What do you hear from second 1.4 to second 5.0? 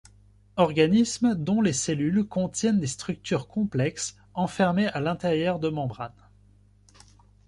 les cellules contiennent des structures complexes enfermés à